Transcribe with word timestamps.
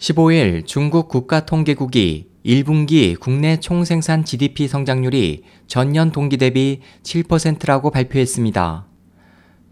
15일 0.00 0.66
중국 0.66 1.08
국가통계국이 1.08 2.26
1분기 2.46 3.20
국내 3.20 3.60
총생산 3.60 4.24
GDP 4.24 4.66
성장률이 4.66 5.42
전년 5.66 6.10
동기 6.10 6.38
대비 6.38 6.80
7%라고 7.02 7.90
발표했습니다. 7.90 8.86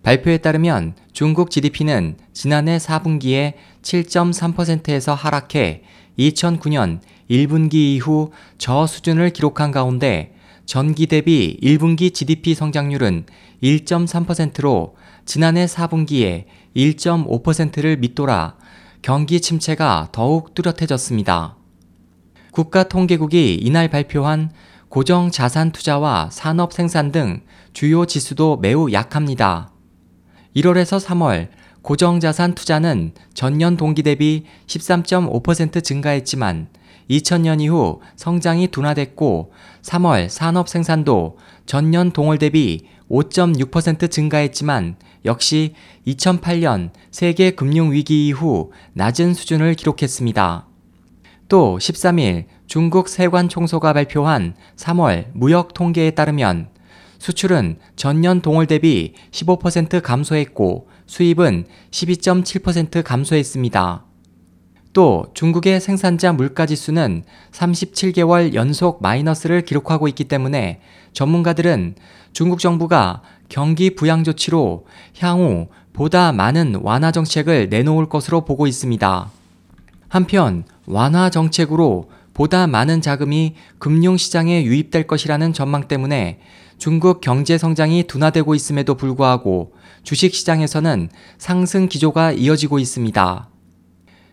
발표에 0.03 0.37
따르면 0.37 0.97
중국 1.15 1.51
GDP는 1.51 2.19
지난해 2.35 2.77
4분기에 2.77 3.55
7.3%에서 3.81 5.15
하락해 5.15 5.83
2009년 6.19 7.01
1분기 7.31 7.77
이후 7.77 8.31
저 8.59 8.87
수준을 8.87 9.31
기록한 9.31 9.71
가운데 9.71 10.35
전기 10.67 11.07
대비 11.07 11.59
1분기 11.63 12.13
GDP 12.13 12.55
성장률은 12.55 13.25
1.3%로 13.63 14.95
지난해 15.25 15.65
4분기에 15.65 16.45
1.5%를 16.77 17.97
밑돌아 17.97 18.57
경기 19.03 19.41
침체가 19.41 20.09
더욱 20.13 20.55
뚜렷해졌습니다. 20.55 21.57
국가통계국이 22.51 23.55
이날 23.55 23.89
발표한 23.89 24.51
고정 24.89 25.31
자산 25.31 25.71
투자와 25.71 26.31
산업 26.33 26.73
생산 26.73 27.13
등 27.13 27.43
주요 27.73 28.07
지수도 28.07 28.57
매우 28.57 28.91
약합니다. 28.91 29.71
1월에서 30.57 30.99
3월 31.05 31.49
고정 31.83 32.21
자산 32.21 32.55
투자는 32.55 33.13
전년 33.35 33.77
동기 33.77 34.03
대비 34.03 34.45
13.5% 34.67 35.85
증가했지만 35.85 36.69
2000년 37.09 37.61
이후 37.61 38.01
성장이 38.17 38.69
둔화됐고 38.69 39.53
3월 39.83 40.29
산업 40.29 40.69
생산도 40.69 41.39
전년 41.67 42.11
동월 42.11 42.39
대비 42.39 42.87
5.6% 43.11 44.11
증가했지만 44.11 44.97
역시 45.25 45.75
2008년 46.07 46.91
세계 47.11 47.51
금융위기 47.51 48.29
이후 48.29 48.73
낮은 48.93 49.35
수준을 49.35 49.75
기록했습니다. 49.75 50.67
또 51.49 51.79
13일 51.79 52.45
중국 52.67 53.09
세관 53.09 53.49
총소가 53.49 53.95
발표한 53.95 54.55
3월 54.77 55.29
무역 55.33 55.73
통계에 55.73 56.11
따르면 56.11 56.69
수출은 57.19 57.79
전년 57.97 58.41
동월 58.43 58.67
대비 58.67 59.15
15% 59.31 60.03
감소했고 60.03 60.89
수입은 61.07 61.67
12.7% 61.91 63.03
감소했습니다. 63.03 64.08
또 64.99 65.27
중국의 65.33 65.81
생산자 65.81 66.33
물가 66.33 66.67
지수는 66.67 67.23
37개월 67.53 68.55
연속 68.55 69.01
마이너스를 69.01 69.65
기록하고 69.65 70.09
있기 70.09 70.25
때문에 70.25 70.81
전문가들은 71.13 71.95
중국 72.33 72.59
정부가 72.59 73.23
경기 73.49 73.95
부양 73.95 74.25
조치로 74.25 74.87
향후 75.21 75.69
보다 75.93 76.33
많은 76.33 76.81
완화 76.83 77.13
정책을 77.13 77.69
내놓을 77.69 78.09
것으로 78.09 78.45
보고 78.45 78.67
있습니다. 78.67 79.31
한편 80.09 80.65
완화 80.85 81.31
정책으로 81.31 82.11
보다 82.35 82.67
많은 82.67 83.01
자금이 83.01 83.55
금융시장에 83.79 84.65
유입될 84.65 85.07
것이라는 85.07 85.53
전망 85.53 85.87
때문에 85.87 86.41
중국 86.77 87.21
경제 87.21 87.57
성장이 87.57 88.09
둔화되고 88.09 88.53
있음에도 88.57 88.97
불구하고 88.97 89.75
주식시장에서는 90.03 91.09
상승 91.39 91.89
기조가 91.89 92.33
이어지고 92.33 92.81
있습니다. 92.81 93.49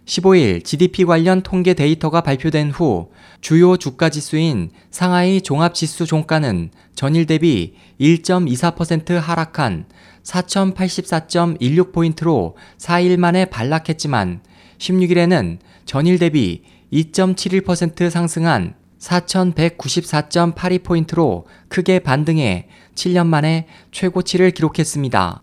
15일 0.06 0.64
GDP 0.64 1.04
관련 1.04 1.42
통계 1.42 1.74
데이터가 1.74 2.22
발표된 2.22 2.70
후 2.70 3.10
주요 3.42 3.76
주가 3.76 4.10
지수인 4.10 4.70
상하이 4.92 5.42
종합 5.42 5.74
지수 5.74 6.06
종가는 6.06 6.70
전일 6.94 7.26
대비 7.26 7.74
1.24% 8.00 9.16
하락한 9.16 9.88
4084.16포인트로 10.24 12.54
4일 12.78 13.18
만에 13.18 13.46
반락했지만 13.46 14.42
16일에는 14.78 15.58
전일 15.86 16.20
대비 16.20 16.62
2.71% 16.94 18.12
상승한 18.12 18.76
4194.82포인트로 19.00 21.46
크게 21.68 21.98
반등해 22.00 22.68
7년 22.96 23.28
만에 23.28 23.68
최고치를 23.92 24.52
기록했습니다. 24.52 25.42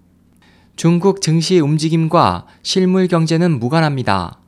중국 0.75 1.21
증시 1.21 1.61
움직임과 1.61 2.47
실물 2.63 3.09
경제는 3.09 3.61
무관합니다. 3.61 4.42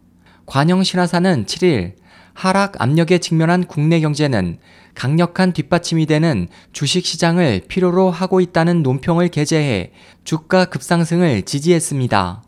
관영 0.46 0.82
신화사는 0.82 1.46
7일 1.46 1.94
하락 2.34 2.80
압력에 2.80 3.18
직면한 3.18 3.64
국내 3.64 4.00
경제는 4.00 4.58
강력한 4.94 5.52
뒷받침이 5.52 6.06
되는 6.06 6.48
주식 6.72 7.06
시장을 7.06 7.62
필요로 7.68 8.10
하고 8.10 8.40
있다는 8.40 8.82
논평을 8.82 9.28
게재해 9.28 9.92
주가 10.24 10.66
급상승을 10.66 11.42
지지했습니다. 11.42 12.42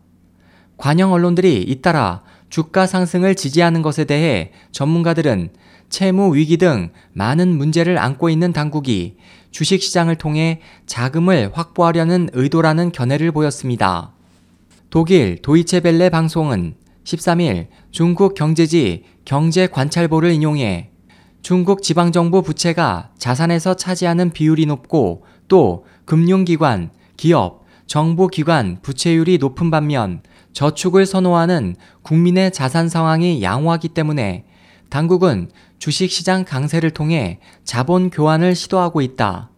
관영 0.77 1.11
언론들이 1.11 1.63
잇따라 1.63 2.23
주가 2.49 2.85
상승을 2.85 3.35
지지하는 3.35 3.81
것에 3.81 4.05
대해 4.05 4.51
전문가들은 4.71 5.49
채무 5.89 6.35
위기 6.35 6.57
등 6.57 6.91
많은 7.13 7.57
문제를 7.57 7.97
안고 7.97 8.29
있는 8.29 8.53
당국이 8.53 9.17
주식 9.51 9.81
시장을 9.81 10.15
통해 10.15 10.61
자금을 10.85 11.51
확보하려는 11.53 12.29
의도라는 12.33 12.91
견해를 12.91 13.31
보였습니다. 13.31 14.11
독일 14.89 15.41
도이체벨레 15.41 16.09
방송은 16.09 16.75
13일 17.07 17.67
중국 17.89 18.33
경제지 18.35 19.05
경제관찰보를 19.23 20.31
인용해 20.31 20.89
중국 21.41 21.81
지방정부 21.81 22.41
부채가 22.41 23.11
자산에서 23.17 23.75
차지하는 23.75 24.31
비율이 24.31 24.65
높고 24.65 25.23
또 25.47 25.85
금융기관, 26.03 26.89
기업, 27.15 27.63
정부기관 27.85 28.79
부채율이 28.81 29.37
높은 29.37 29.71
반면 29.71 30.21
저축을 30.51 31.05
선호하는 31.05 31.77
국민의 32.01 32.51
자산 32.51 32.89
상황이 32.89 33.41
양호하기 33.41 33.89
때문에 33.89 34.45
당국은 34.89 35.49
주식시장 35.79 36.43
강세를 36.43 36.91
통해 36.91 37.39
자본 37.63 38.09
교환을 38.09 38.53
시도하고 38.53 38.99
있다. 38.99 39.49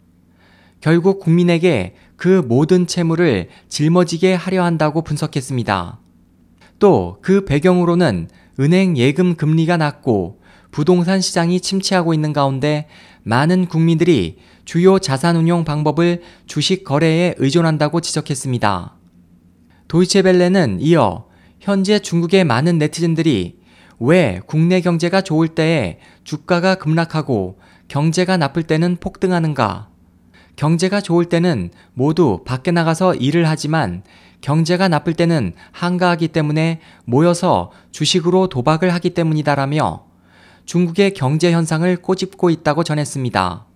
결국 0.82 1.20
국민에게 1.20 1.96
그 2.16 2.44
모든 2.48 2.86
채무를 2.86 3.50
짊어지게 3.70 4.36
하려 4.36 4.64
한다고 4.64 5.02
분석했습니다. 5.02 6.00
또 6.80 7.20
그 7.22 7.46
배경으로는 7.46 8.30
은행 8.60 8.98
예금 8.98 9.36
금리가 9.36 9.78
낮고 9.78 10.42
부동산 10.72 11.22
시장이 11.22 11.62
침체하고 11.62 12.14
있는 12.14 12.34
가운데 12.34 12.88
많은 13.24 13.68
국민들이 13.68 14.38
주요 14.66 15.00
자산 15.00 15.36
운용 15.36 15.64
방법을 15.64 16.22
주식 16.46 16.84
거래에 16.84 17.36
의존한다고 17.38 18.02
지적했습니다. 18.02 18.96
도이체벨레는 19.88 20.80
이어 20.82 21.26
현재 21.60 22.00
중국의 22.00 22.44
많은 22.44 22.78
네티즌들이 22.78 23.60
왜 24.00 24.42
국내 24.46 24.80
경제가 24.82 25.22
좋을 25.22 25.50
때에 25.50 26.00
주가가 26.24 26.76
급락하고 26.76 27.60
경제가 27.88 28.38
나쁠 28.38 28.64
때는 28.64 28.98
폭등하는가? 28.98 29.90
경제가 30.60 31.00
좋을 31.00 31.24
때는 31.24 31.72
모두 31.94 32.44
밖에 32.46 32.72
나가서 32.72 33.16
일을 33.16 33.48
하지만 33.48 34.04
경제가 34.42 34.90
나쁠 34.90 35.14
때는 35.14 35.54
한가하기 35.72 36.28
때문에 36.28 36.82
모여서 37.06 37.72
주식으로 37.92 38.50
도박을 38.50 38.94
하기 38.96 39.12
때문이다라며 39.12 40.04
중국의 40.66 41.14
경제 41.14 41.54
현상을 41.54 41.96
꼬집고 42.02 42.50
있다고 42.50 42.84
전했습니다. 42.84 43.68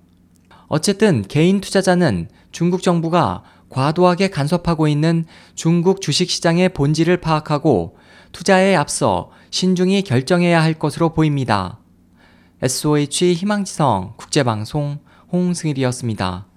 어쨌든 0.68 1.22
개인 1.22 1.62
투자자는 1.62 2.28
중국 2.52 2.84
정부가 2.84 3.44
과도하게 3.70 4.30
간섭하고 4.30 4.90
있는 4.90 5.24
중국 5.56 6.02
주식시장의 6.02 6.74
본질을 6.74 7.22
파악하고 7.22 7.96
투자에 8.34 8.76
앞서 8.76 9.32
신중히 9.52 10.02
결정해야 10.02 10.62
할 10.62 10.74
것으로 10.74 11.14
보입니다. 11.14 11.80
SOH 12.62 13.36
희망지성 13.36 14.16
국제방송 14.18 15.00
홍승일이었습니다. 15.32 16.48